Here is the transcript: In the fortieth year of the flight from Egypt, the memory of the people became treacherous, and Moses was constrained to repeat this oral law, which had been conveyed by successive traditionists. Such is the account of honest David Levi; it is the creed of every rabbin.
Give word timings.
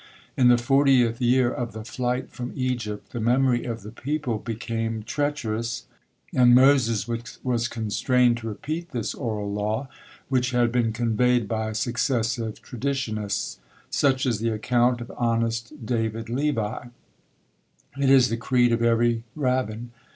In 0.35 0.47
the 0.47 0.57
fortieth 0.57 1.21
year 1.21 1.51
of 1.53 1.73
the 1.73 1.83
flight 1.83 2.31
from 2.31 2.53
Egypt, 2.55 3.11
the 3.11 3.19
memory 3.19 3.65
of 3.65 3.83
the 3.83 3.91
people 3.91 4.39
became 4.39 5.03
treacherous, 5.03 5.85
and 6.33 6.55
Moses 6.55 7.07
was 7.43 7.67
constrained 7.67 8.37
to 8.37 8.47
repeat 8.47 8.89
this 8.93 9.13
oral 9.13 9.53
law, 9.53 9.89
which 10.27 10.49
had 10.57 10.71
been 10.71 10.91
conveyed 10.91 11.47
by 11.47 11.73
successive 11.73 12.63
traditionists. 12.63 13.59
Such 13.91 14.25
is 14.25 14.39
the 14.39 14.49
account 14.49 15.01
of 15.01 15.11
honest 15.17 15.85
David 15.85 16.29
Levi; 16.29 16.85
it 17.95 18.09
is 18.09 18.29
the 18.29 18.37
creed 18.37 18.71
of 18.71 18.81
every 18.81 19.23
rabbin. 19.35 19.91